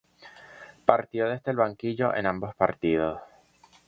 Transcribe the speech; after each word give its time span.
Partió 0.83 1.29
desde 1.29 1.51
el 1.51 1.57
banquillo 1.57 2.15
en 2.15 2.25
ambos 2.25 2.55
partidos. 2.55 3.21